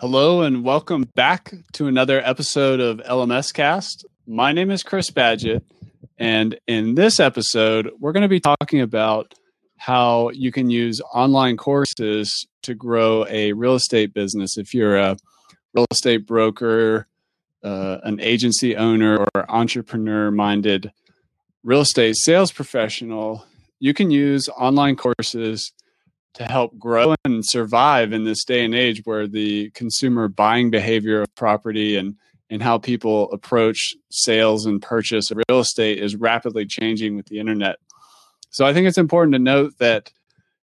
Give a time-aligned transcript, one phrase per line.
[0.00, 4.04] Hello and welcome back to another episode of LMScast.
[4.28, 5.62] My name is Chris Badgett,
[6.16, 9.34] and in this episode, we're going to be talking about
[9.76, 14.56] how you can use online courses to grow a real estate business.
[14.56, 15.16] If you're a
[15.74, 17.08] real estate broker,
[17.64, 20.92] uh, an agency owner, or entrepreneur minded
[21.64, 23.44] real estate sales professional,
[23.80, 25.72] you can use online courses
[26.38, 31.22] to help grow and survive in this day and age where the consumer buying behavior
[31.22, 32.14] of property and
[32.50, 37.38] and how people approach sales and purchase of real estate is rapidly changing with the
[37.38, 37.76] internet.
[38.48, 40.10] So I think it's important to note that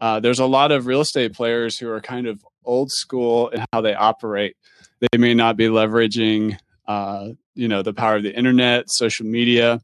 [0.00, 3.62] uh, there's a lot of real estate players who are kind of old school in
[3.72, 4.56] how they operate.
[5.00, 6.56] They may not be leveraging,
[6.88, 9.82] uh, you know, the power of the internet, social media,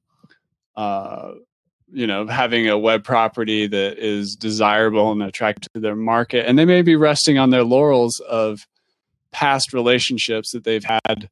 [0.77, 1.33] uh,
[1.93, 6.47] you know having a web property that is desirable and attractive to their market.
[6.47, 8.67] And they may be resting on their laurels of
[9.31, 11.29] past relationships that they've had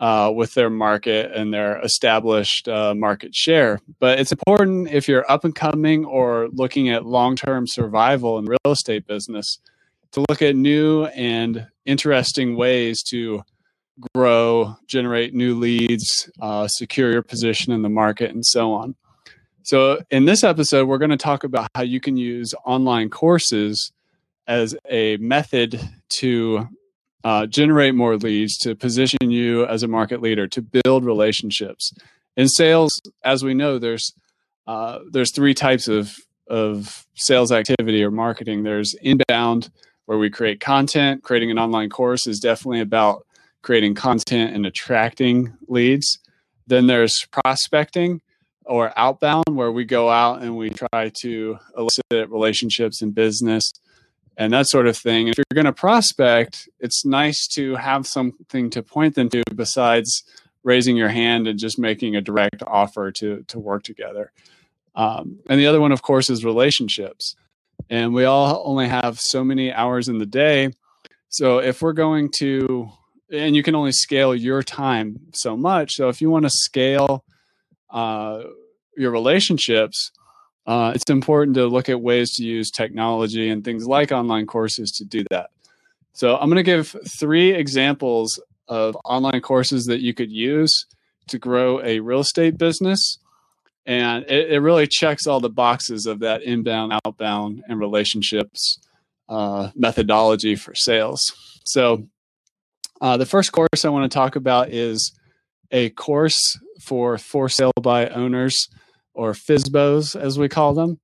[0.00, 3.78] uh, with their market and their established uh, market share.
[4.00, 8.58] But it's important if you're up and coming or looking at long-term survival in real
[8.72, 9.58] estate business
[10.12, 13.42] to look at new and interesting ways to
[14.14, 18.94] grow generate new leads uh, secure your position in the market and so on
[19.64, 23.92] so, in this episode, we're going to talk about how you can use online courses
[24.46, 25.80] as a method
[26.18, 26.68] to
[27.24, 31.92] uh, generate more leads, to position you as a market leader, to build relationships.
[32.36, 32.90] In sales,
[33.24, 34.12] as we know, there's
[34.66, 36.16] uh, there's three types of
[36.48, 38.62] of sales activity or marketing.
[38.62, 39.70] There's inbound,
[40.06, 41.22] where we create content.
[41.22, 43.26] Creating an online course is definitely about
[43.62, 46.18] creating content and attracting leads.
[46.66, 48.20] Then there's prospecting
[48.64, 53.72] or outbound where we go out and we try to elicit relationships in business
[54.36, 55.28] and that sort of thing.
[55.28, 60.22] If you're going to prospect, it's nice to have something to point them to besides
[60.62, 64.32] raising your hand and just making a direct offer to to work together.
[64.94, 67.34] Um, and the other one, of course, is relationships.
[67.90, 70.70] And we all only have so many hours in the day.
[71.28, 72.90] So if we're going to,
[73.30, 75.94] and you can only scale your time so much.
[75.94, 77.24] So if you want to scale
[77.92, 78.42] uh,
[78.96, 80.10] your relationships,
[80.66, 84.90] uh, it's important to look at ways to use technology and things like online courses
[84.92, 85.50] to do that.
[86.12, 90.86] So I'm going to give three examples of online courses that you could use
[91.28, 93.18] to grow a real estate business.
[93.86, 98.78] And it, it really checks all the boxes of that inbound, outbound, and relationships
[99.28, 101.20] uh, methodology for sales.
[101.64, 102.06] So,
[103.00, 105.12] uh, the first course I want to talk about is
[105.72, 108.68] a course for for sale by owners
[109.14, 110.98] or FSBOs as we call them.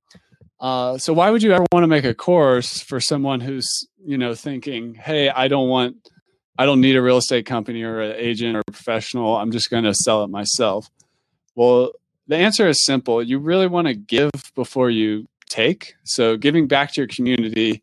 [0.59, 4.17] Uh, so why would you ever want to make a course for someone who's you
[4.17, 6.09] know thinking, hey, I don't want,
[6.57, 9.37] I don't need a real estate company or an agent or professional.
[9.37, 10.89] I'm just going to sell it myself.
[11.55, 11.93] Well,
[12.27, 13.23] the answer is simple.
[13.23, 15.95] You really want to give before you take.
[16.03, 17.81] So giving back to your community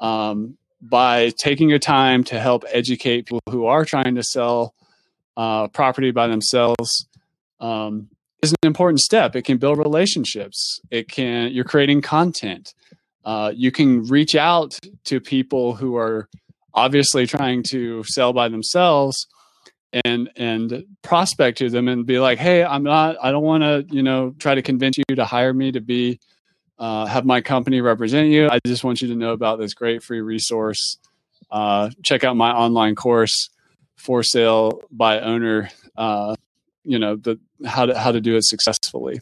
[0.00, 4.74] um, by taking your time to help educate people who are trying to sell
[5.36, 7.06] uh, property by themselves
[7.60, 8.08] um,
[8.42, 9.34] is an important step.
[9.36, 10.80] It can build relationships.
[10.90, 12.74] It can you're creating content.
[13.24, 16.28] Uh, you can reach out to people who are
[16.74, 19.26] obviously trying to sell by themselves
[20.04, 23.86] and and prospect to them and be like hey i'm not i don't want to
[23.94, 26.18] you know try to convince you to hire me to be
[26.76, 30.02] uh, have my company represent you i just want you to know about this great
[30.02, 30.98] free resource
[31.52, 33.50] uh, check out my online course
[33.96, 36.34] for sale by owner uh,
[36.84, 39.20] you know the how to how to do it successfully.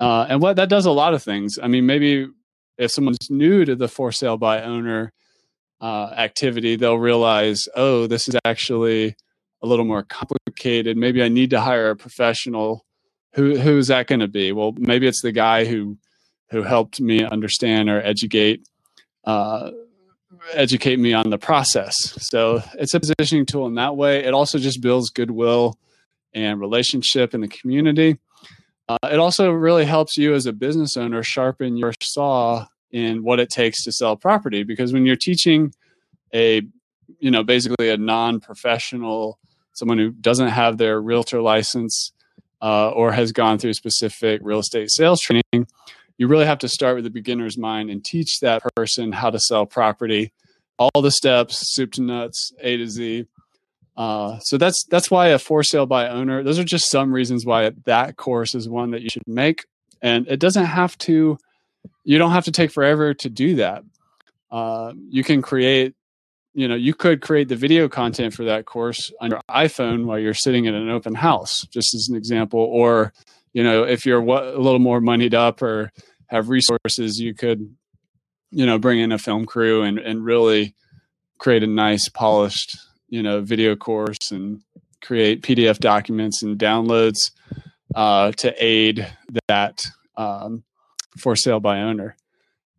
[0.00, 1.58] Uh, and what that does a lot of things.
[1.62, 2.28] I mean maybe
[2.76, 5.12] if someone's new to the for sale by owner
[5.80, 9.16] uh, activity they'll realize oh this is actually
[9.62, 10.96] a little more complicated.
[10.96, 12.84] Maybe i need to hire a professional.
[13.34, 14.52] Who who's that going to be?
[14.52, 15.98] Well maybe it's the guy who
[16.50, 18.66] who helped me understand or educate
[19.24, 19.70] uh,
[20.52, 21.94] educate me on the process.
[22.20, 24.24] So it's a positioning tool in that way.
[24.24, 25.78] It also just builds goodwill
[26.34, 28.18] and relationship in the community.
[28.88, 33.38] Uh, it also really helps you as a business owner sharpen your saw in what
[33.38, 35.72] it takes to sell property because when you're teaching
[36.34, 36.62] a
[37.18, 39.38] you know basically a non-professional
[39.72, 42.12] someone who doesn't have their realtor license
[42.62, 45.66] uh, or has gone through specific real estate sales training
[46.16, 49.38] you really have to start with the beginner's mind and teach that person how to
[49.38, 50.32] sell property
[50.78, 53.26] all the steps soup to nuts a to z
[53.98, 56.44] uh, so that's that's why a for sale by owner.
[56.44, 59.66] Those are just some reasons why that course is one that you should make,
[60.00, 61.36] and it doesn't have to.
[62.04, 63.82] You don't have to take forever to do that.
[64.50, 65.94] Uh, you can create,
[66.54, 70.18] you know you could create the video content for that course on your iphone while
[70.18, 73.12] you're sitting in an open house just as an example or
[73.52, 75.92] you know if you're a little more moneyed up or
[76.26, 77.76] have resources you could
[78.50, 80.74] you know bring in a film crew and and really
[81.38, 82.76] create a nice polished
[83.08, 84.60] you know video course and
[85.00, 87.30] create pdf documents and downloads
[87.94, 89.06] uh, to aid
[89.48, 89.84] that
[90.16, 90.62] um,
[91.18, 92.16] for sale by owner.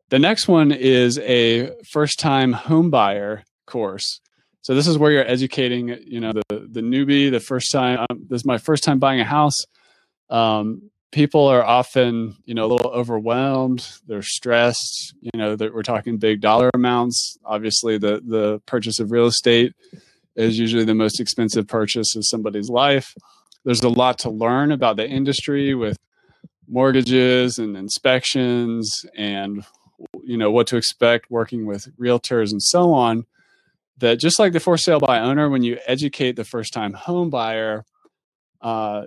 [0.09, 4.21] The next one is a first time home buyer course.
[4.61, 8.25] So this is where you're educating you know the the newbie the first time um,
[8.29, 9.57] this is my first time buying a house.
[10.29, 15.81] Um, people are often you know a little overwhelmed they're stressed you know that we're
[15.81, 19.73] talking big dollar amounts obviously the the purchase of real estate
[20.39, 23.13] is usually the most expensive purchase of somebody's life.
[23.65, 25.97] There's a lot to learn about the industry with
[26.67, 29.65] mortgages and inspections and
[30.23, 33.25] you know what to expect working with realtors and so on
[33.97, 37.29] that just like the for sale by owner when you educate the first time home
[37.29, 37.83] buyer
[38.61, 39.05] uh,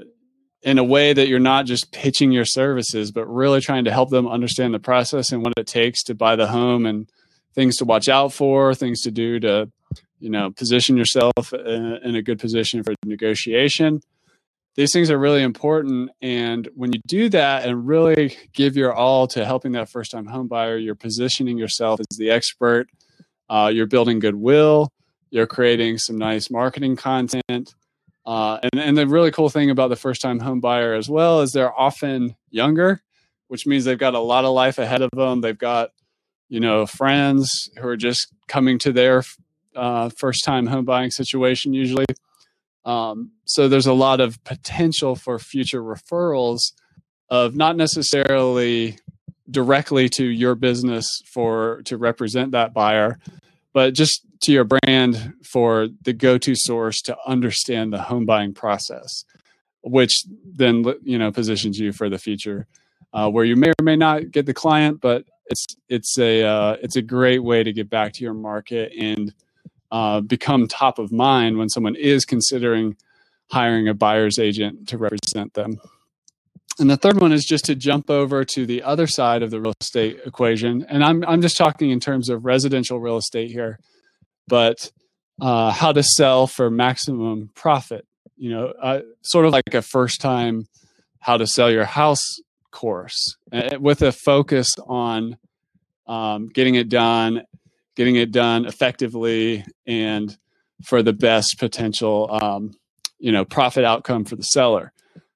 [0.62, 4.10] in a way that you're not just pitching your services, but really trying to help
[4.10, 7.08] them understand the process and what it takes to buy the home and
[7.54, 9.70] things to watch out for, things to do to,
[10.22, 14.00] you know, position yourself in a good position for negotiation.
[14.74, 16.10] These things are really important.
[16.22, 20.26] And when you do that and really give your all to helping that first time
[20.26, 22.88] home buyer, you're positioning yourself as the expert.
[23.50, 24.88] Uh, you're building goodwill.
[25.30, 27.74] You're creating some nice marketing content
[28.24, 31.40] uh, and, and the really cool thing about the first time home buyer as well
[31.40, 33.02] is they're often younger,
[33.48, 35.40] which means they've got a lot of life ahead of them.
[35.40, 35.90] They've got,
[36.48, 39.24] you know, friends who are just coming to their
[39.74, 42.06] uh, first time home buying situation usually.
[42.84, 46.72] Um, so there's a lot of potential for future referrals
[47.30, 48.98] of not necessarily
[49.50, 53.18] directly to your business for to represent that buyer,
[53.72, 59.24] but just to your brand for the go-to source to understand the home buying process,
[59.82, 62.66] which then you know positions you for the future,
[63.12, 66.76] uh, where you may or may not get the client, but it's it's a uh,
[66.82, 69.32] it's a great way to get back to your market and
[69.92, 72.96] uh, become top of mind when someone is considering
[73.50, 75.78] hiring a buyer's agent to represent them.
[76.78, 79.60] And the third one is just to jump over to the other side of the
[79.60, 80.86] real estate equation.
[80.88, 83.78] And I'm, I'm just talking in terms of residential real estate here,
[84.48, 84.90] but
[85.38, 88.06] uh, how to sell for maximum profit.
[88.36, 90.64] You know, uh, sort of like a first time
[91.20, 92.24] how to sell your house
[92.70, 95.36] course uh, with a focus on
[96.06, 97.42] um, getting it done,
[97.96, 100.36] getting it done effectively, and
[100.84, 102.72] for the best potential, um,
[103.18, 104.92] you know, profit outcome for the seller.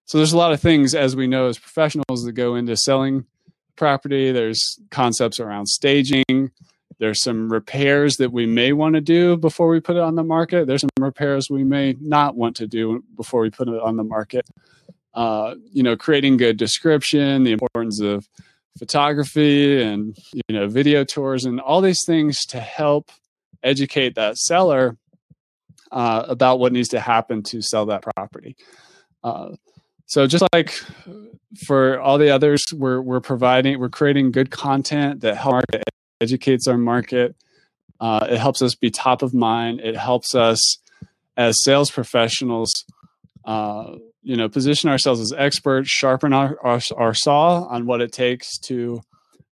[0.06, 3.26] So there's a lot of things, as we know as professionals, that go into selling
[3.76, 4.32] property.
[4.32, 6.50] There's concepts around staging.
[6.98, 10.24] There's some repairs that we may want to do before we put it on the
[10.24, 10.66] market.
[10.66, 14.04] There's some repairs we may not want to do before we put it on the
[14.04, 14.48] market.
[15.12, 18.28] Uh, you know, creating good description, the importance of
[18.78, 23.10] photography and you know video tours and all these things to help
[23.62, 24.96] educate that seller
[25.92, 28.56] uh, about what needs to happen to sell that property.
[29.22, 29.50] Uh,
[30.06, 30.72] so just like
[31.66, 35.82] for all the others, we're we're providing we're creating good content that help market,
[36.20, 37.34] educates our market.
[37.98, 39.80] Uh, it helps us be top of mind.
[39.80, 40.78] It helps us
[41.36, 42.84] as sales professionals,
[43.44, 43.94] uh,
[44.26, 48.58] you know, position ourselves as experts, sharpen our, our, our saw on what it takes
[48.58, 49.00] to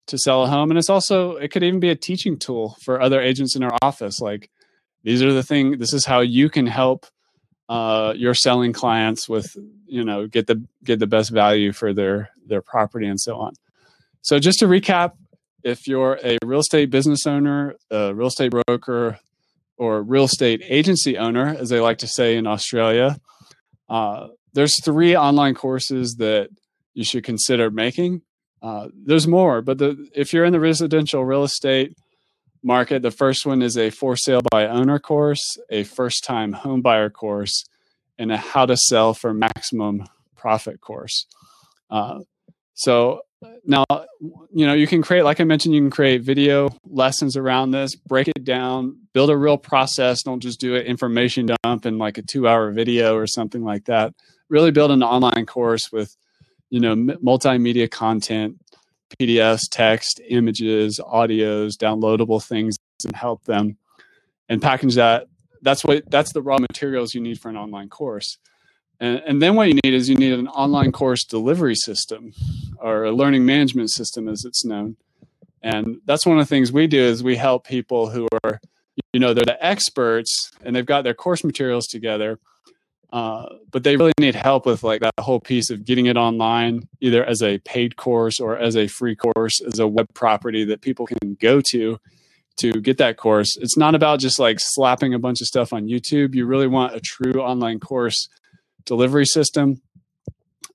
[0.07, 2.99] to sell a home, and it's also it could even be a teaching tool for
[2.99, 4.19] other agents in our office.
[4.19, 4.49] Like
[5.03, 5.77] these are the thing.
[5.77, 7.05] This is how you can help
[7.69, 12.29] uh, your selling clients with you know get the get the best value for their
[12.47, 13.53] their property and so on
[14.21, 15.11] so just to recap
[15.63, 19.17] if you're a real estate business owner a real estate broker
[19.77, 23.17] or real estate agency owner as they like to say in australia
[23.89, 26.49] uh, there's three online courses that
[26.93, 28.21] you should consider making
[28.61, 31.95] uh, there's more but the, if you're in the residential real estate
[32.63, 33.01] market.
[33.01, 37.09] The first one is a for sale by owner course, a first time home buyer
[37.09, 37.65] course,
[38.17, 40.05] and a how to sell for maximum
[40.35, 41.25] profit course.
[41.89, 42.19] Uh,
[42.73, 43.21] so
[43.65, 43.83] now,
[44.53, 47.93] you know, you can create, like I mentioned, you can create video lessons around this,
[47.95, 50.23] break it down, build a real process.
[50.23, 53.85] Don't just do an information dump in like a two hour video or something like
[53.85, 54.13] that.
[54.53, 56.15] Really build an online course with,
[56.69, 58.59] you know, multimedia content
[59.19, 63.77] PDFs, text, images, audios, downloadable things, and help them
[64.47, 65.25] and package that.
[65.63, 68.37] That's what that's the raw materials you need for an online course.
[68.99, 72.31] And, and then what you need is you need an online course delivery system
[72.77, 74.97] or a learning management system as it's known.
[75.63, 78.61] And that's one of the things we do is we help people who are
[79.13, 82.39] you know they're the experts and they've got their course materials together
[83.13, 86.89] uh, but they really need help with like that whole piece of getting it online
[86.99, 90.81] either as a paid course or as a free course as a web property that
[90.81, 91.99] people can go to
[92.57, 93.55] to get that course.
[93.57, 96.33] It's not about just like slapping a bunch of stuff on youtube.
[96.33, 98.29] You really want a true online course
[98.83, 99.83] delivery system.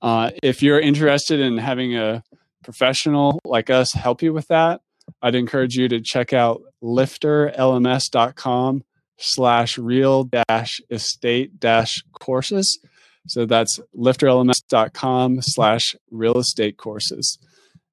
[0.00, 2.23] Uh, if you're interested in having a
[2.62, 4.80] professional like us help you with that
[5.23, 8.85] i'd encourage you to check out lifterlms.com
[9.18, 12.78] slash real dash estate dash courses.
[13.26, 17.38] So that's lifterlms.com slash real estate courses.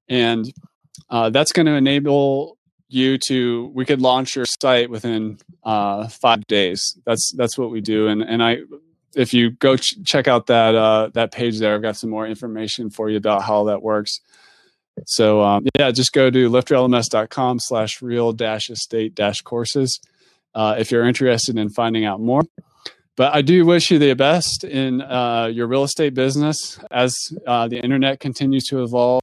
[0.08, 0.50] And
[1.10, 2.56] uh, that's going to enable
[2.88, 6.96] you to, we could launch your site within uh, five days.
[7.04, 8.06] That's, that's what we do.
[8.06, 8.58] And, and I,
[9.14, 12.26] if you go ch- check out that, uh, that page there, I've got some more
[12.26, 14.20] information for you about how that works.
[15.06, 20.00] So um, yeah, just go to lifterlms.com slash real dash estate dash courses
[20.56, 22.42] uh, if you're interested in finding out more.
[23.16, 27.14] But I do wish you the best in uh, your real estate business as
[27.46, 29.14] uh, the internet continues to evolve